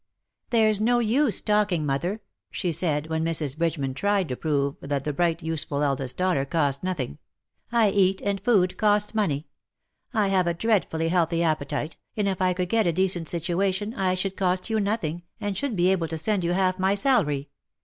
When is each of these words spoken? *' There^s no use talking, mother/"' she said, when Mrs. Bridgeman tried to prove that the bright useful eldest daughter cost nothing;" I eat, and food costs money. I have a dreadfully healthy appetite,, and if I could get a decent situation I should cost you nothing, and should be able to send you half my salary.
*' 0.27 0.43
There^s 0.51 0.81
no 0.81 0.97
use 0.97 1.41
talking, 1.41 1.85
mother/"' 1.85 2.21
she 2.49 2.71
said, 2.71 3.05
when 3.05 3.23
Mrs. 3.23 3.55
Bridgeman 3.55 3.93
tried 3.93 4.29
to 4.29 4.35
prove 4.35 4.73
that 4.81 5.03
the 5.03 5.13
bright 5.13 5.43
useful 5.43 5.83
eldest 5.83 6.17
daughter 6.17 6.43
cost 6.43 6.83
nothing;" 6.83 7.19
I 7.71 7.91
eat, 7.91 8.19
and 8.23 8.41
food 8.41 8.77
costs 8.79 9.13
money. 9.13 9.45
I 10.11 10.29
have 10.29 10.47
a 10.47 10.55
dreadfully 10.55 11.09
healthy 11.09 11.43
appetite,, 11.43 11.97
and 12.17 12.27
if 12.27 12.41
I 12.41 12.53
could 12.53 12.69
get 12.69 12.87
a 12.87 12.91
decent 12.91 13.29
situation 13.29 13.93
I 13.93 14.15
should 14.15 14.35
cost 14.35 14.71
you 14.71 14.79
nothing, 14.79 15.21
and 15.39 15.55
should 15.55 15.75
be 15.75 15.91
able 15.91 16.07
to 16.07 16.17
send 16.17 16.43
you 16.43 16.53
half 16.53 16.79
my 16.79 16.95
salary. 16.95 17.49